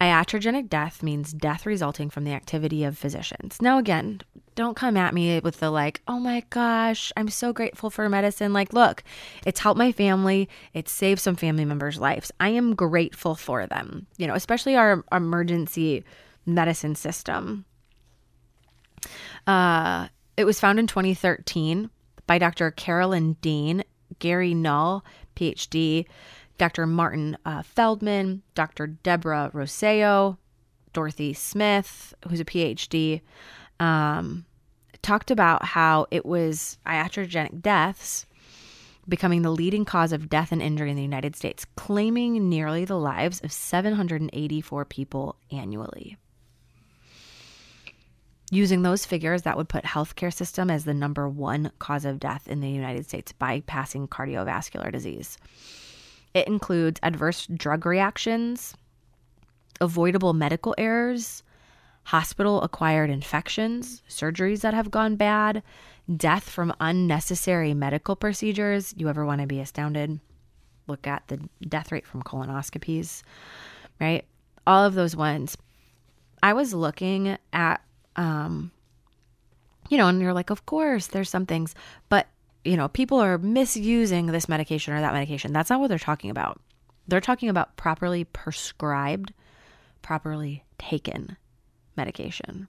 [0.00, 3.62] Iatrogenic death means death resulting from the activity of physicians.
[3.62, 4.20] Now, again,
[4.54, 8.52] don't come at me with the like, oh my gosh, I'm so grateful for medicine.
[8.52, 9.02] Like, look,
[9.46, 12.30] it's helped my family, it's saved some family members' lives.
[12.38, 16.04] I am grateful for them, you know, especially our emergency
[16.44, 17.64] medicine system.
[19.46, 21.88] Uh, it was found in 2013
[22.26, 22.70] by Dr.
[22.70, 23.82] Carolyn Dean,
[24.18, 25.04] Gary Null,
[25.36, 26.06] PhD,
[26.58, 26.86] Dr.
[26.86, 28.86] Martin uh, Feldman, Dr.
[28.86, 30.38] Deborah Rasio,
[30.92, 33.20] Dorothy Smith, who's a PhD,
[33.78, 34.46] um,
[35.02, 38.26] talked about how it was iatrogenic deaths
[39.08, 42.98] becoming the leading cause of death and injury in the United States, claiming nearly the
[42.98, 46.16] lives of 784 people annually.
[48.50, 52.46] Using those figures, that would put healthcare system as the number one cause of death
[52.46, 55.36] in the United States, bypassing cardiovascular disease.
[56.32, 58.74] It includes adverse drug reactions,
[59.80, 61.42] avoidable medical errors,
[62.04, 65.62] hospital acquired infections, surgeries that have gone bad,
[66.16, 68.94] death from unnecessary medical procedures.
[68.96, 70.20] You ever want to be astounded?
[70.86, 73.22] Look at the death rate from colonoscopies,
[74.00, 74.24] right?
[74.68, 75.56] All of those ones.
[76.44, 77.80] I was looking at,
[78.16, 78.70] um,
[79.88, 81.74] you know, and you're like, of course, there's some things,
[82.08, 82.26] but,
[82.64, 85.52] you know, people are misusing this medication or that medication.
[85.52, 86.60] That's not what they're talking about.
[87.06, 89.32] They're talking about properly prescribed,
[90.02, 91.36] properly taken
[91.96, 92.68] medication.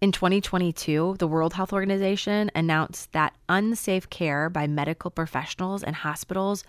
[0.00, 6.64] In 2022, the World Health Organization announced that unsafe care by medical professionals and hospitals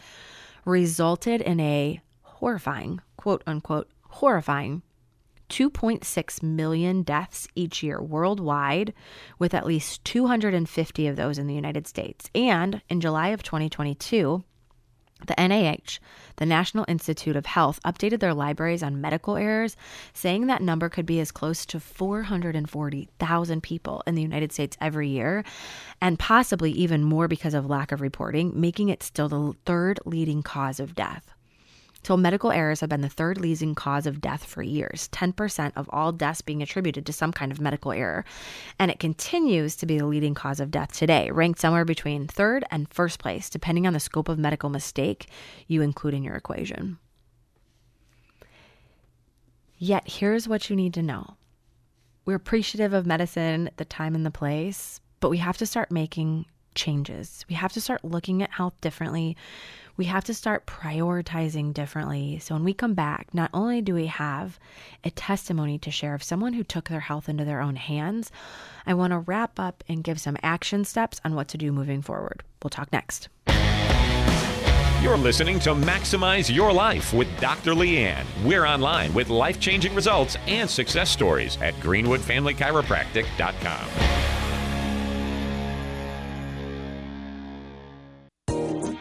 [0.65, 4.81] resulted in a horrifying, quote unquote, horrifying
[5.49, 8.93] 2.6 million deaths each year worldwide,
[9.39, 12.29] with at least 250 of those in the United States.
[12.35, 14.43] And in July of 2022,
[15.25, 15.97] the NIH,
[16.35, 19.75] the National Institute of Health, updated their libraries on medical errors,
[20.13, 25.09] saying that number could be as close to 440,000 people in the United States every
[25.09, 25.43] year,
[26.01, 30.43] and possibly even more because of lack of reporting, making it still the third leading
[30.43, 31.33] cause of death.
[32.07, 35.89] So, medical errors have been the third leading cause of death for years, 10% of
[35.91, 38.23] all deaths being attributed to some kind of medical error.
[38.79, 42.63] And it continues to be the leading cause of death today, ranked somewhere between third
[42.71, 45.27] and first place, depending on the scope of medical mistake
[45.67, 46.97] you include in your equation.
[49.77, 51.35] Yet, here's what you need to know
[52.23, 56.45] we're appreciative of medicine, the time and the place, but we have to start making
[56.77, 57.43] changes.
[57.49, 59.35] We have to start looking at health differently.
[59.97, 62.39] We have to start prioritizing differently.
[62.39, 64.59] So when we come back, not only do we have
[65.03, 68.31] a testimony to share of someone who took their health into their own hands,
[68.85, 72.03] I want to wrap up and give some action steps on what to do moving
[72.03, 72.43] forward.
[72.63, 73.27] We'll talk next.
[75.01, 77.71] You're listening to Maximize Your Life with Dr.
[77.71, 78.25] Leanne.
[78.43, 84.26] We're online with life changing results and success stories at greenwoodfamilychiropractic.com.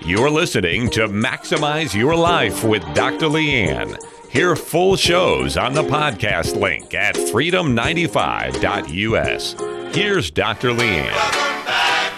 [0.06, 3.26] You're listening to Maximize Your Life with Dr.
[3.26, 3.98] Leanne.
[4.30, 9.56] Hear full shows on the podcast link at freedom95.us.
[9.92, 10.70] Here's Dr.
[10.70, 11.10] Leanne.
[11.10, 12.12] Welcome back.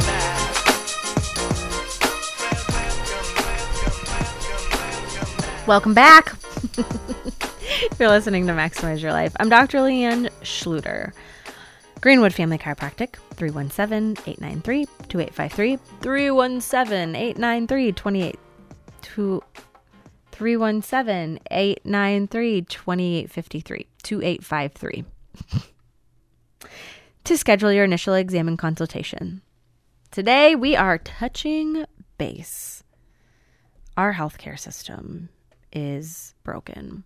[5.66, 6.34] welcome, welcome, welcome back.
[6.74, 6.86] back.
[7.98, 9.36] You're listening to Maximize Your Life.
[9.38, 9.78] I'm Dr.
[9.78, 11.12] Leanne Schluter.
[12.00, 15.76] Greenwood Family Chiropractic, 317 893 2853.
[16.00, 18.32] 317 893
[20.32, 23.86] 317 893 2853.
[24.02, 25.04] 2853.
[27.24, 29.42] To schedule your initial exam and consultation.
[30.10, 31.84] Today we are touching
[32.16, 32.82] base.
[33.98, 35.28] Our healthcare system
[35.70, 37.04] is broken.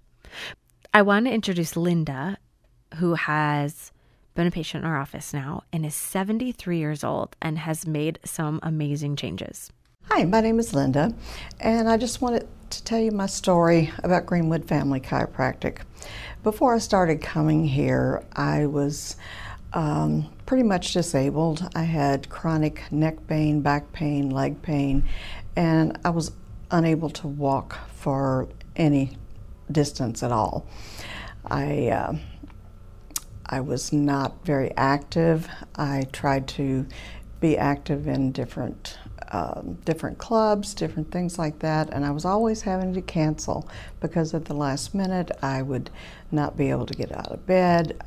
[0.95, 2.37] I want to introduce Linda,
[2.97, 3.93] who has
[4.35, 8.19] been a patient in our office now and is 73 years old and has made
[8.27, 9.73] some amazing changes.
[10.11, 11.15] Hi, my name is Linda,
[11.61, 15.79] and I just wanted to tell you my story about Greenwood Family Chiropractic.
[16.43, 19.17] Before I started coming here, I was
[19.73, 21.71] um, pretty much disabled.
[21.75, 25.05] I had chronic neck pain, back pain, leg pain,
[25.57, 26.33] and I was
[26.71, 29.17] unable to walk for any
[29.71, 30.67] distance at all.
[31.47, 32.17] I uh,
[33.47, 35.49] I was not very active.
[35.77, 36.87] I tried to
[37.41, 38.99] be active in different
[39.33, 43.69] um, different clubs, different things like that, and I was always having to cancel
[44.01, 45.91] because at the last minute I would
[46.31, 48.01] not be able to get out of bed,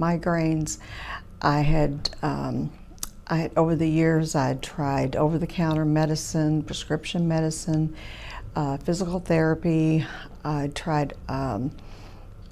[0.00, 0.78] migraines.
[1.40, 2.72] I had um,
[3.26, 7.94] I had, over the years I had tried over-the-counter medicine, prescription medicine,
[8.54, 10.06] uh, physical therapy.
[10.44, 11.14] I tried.
[11.28, 11.70] Um,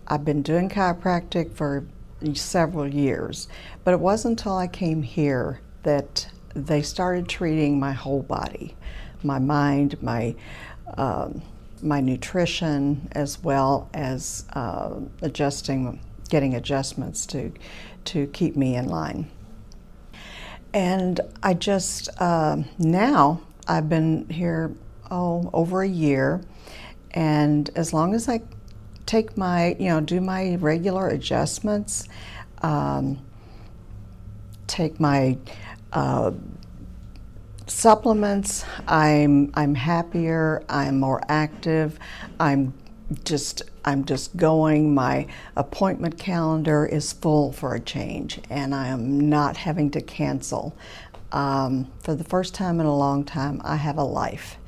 [0.07, 1.85] I've been doing chiropractic for
[2.35, 3.49] several years,
[3.85, 8.75] but it wasn't until I came here that they started treating my whole body,
[9.23, 10.35] my mind, my
[10.97, 11.43] um,
[11.83, 17.53] my nutrition, as well as uh, adjusting, getting adjustments to
[18.07, 19.31] to keep me in line.
[20.73, 24.73] And I just um now I've been here
[25.11, 26.43] oh over a year,
[27.13, 28.43] And as long as I
[29.07, 32.09] take my, you know, do my regular adjustments,
[32.63, 33.21] um,
[34.69, 35.39] take my
[35.93, 36.33] uh,
[37.69, 40.65] supplements, I'm I'm happier.
[40.69, 41.99] I'm more active.
[42.41, 42.75] I'm
[43.25, 44.95] just I'm just going.
[44.95, 50.77] My appointment calendar is full for a change, and I am not having to cancel.
[51.33, 54.59] Um, for the first time in a long time, I have a life,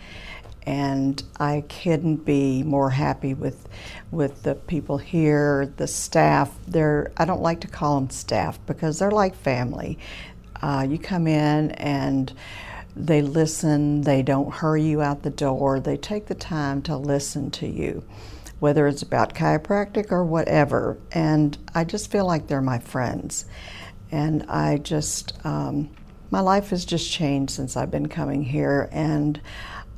[0.67, 3.69] and I couldn't be more happy with
[4.11, 6.57] with the people here, the staff.
[6.67, 9.99] They're I don't like to call them staff because they're like family.
[10.61, 12.33] Uh, you come in and
[12.95, 14.03] they listen.
[14.03, 15.81] They don't hurry you out the door.
[15.81, 18.05] They take the time to listen to you,
[18.61, 20.99] whether it's about chiropractic or whatever.
[21.11, 23.47] And I just feel like they're my friends.
[24.11, 25.91] And I just, um,
[26.31, 28.89] my life has just changed since I've been coming here.
[28.93, 29.41] And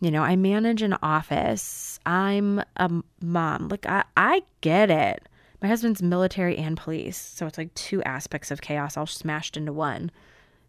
[0.00, 1.98] You know, I manage an office.
[2.06, 2.90] I'm a
[3.20, 3.68] mom.
[3.68, 5.28] Like, I, I get it.
[5.60, 7.18] My husband's military and police.
[7.18, 10.10] So it's like two aspects of chaos all smashed into one.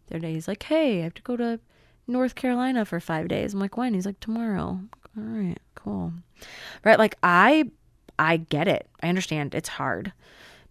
[0.06, 1.60] The other day, he's like, hey, I have to go to
[2.08, 3.54] North Carolina for five days.
[3.54, 3.94] I'm like, when?
[3.94, 4.80] He's like, tomorrow.
[5.16, 6.12] All right, cool.
[6.84, 6.98] Right?
[6.98, 7.70] Like, I,
[8.18, 8.88] I get it.
[9.00, 10.12] I understand it's hard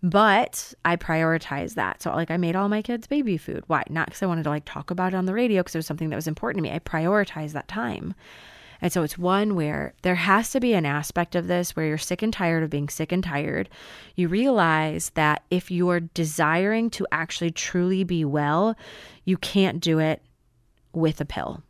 [0.02, 2.02] but I prioritize that.
[2.02, 3.64] So, like, I made all my kids baby food.
[3.68, 3.84] Why?
[3.90, 5.86] Not because I wanted to like talk about it on the radio because it was
[5.86, 6.76] something that was important to me.
[6.76, 8.14] I prioritize that time.
[8.82, 11.98] And so it's one where there has to be an aspect of this where you're
[11.98, 13.70] sick and tired of being sick and tired.
[14.16, 18.78] You realize that if you're desiring to actually truly be well,
[19.26, 20.22] you can't do it
[20.94, 21.62] with a pill.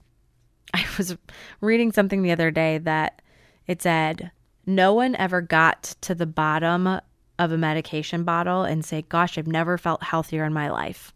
[0.74, 1.16] I was
[1.60, 3.22] reading something the other day that
[3.66, 4.30] it said,
[4.66, 7.00] no one ever got to the bottom
[7.40, 11.12] of a medication bottle and say, "Gosh, I've never felt healthier in my life."